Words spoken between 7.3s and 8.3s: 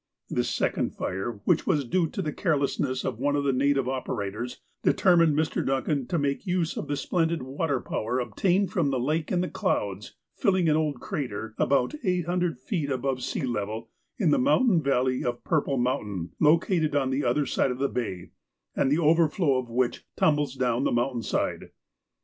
water power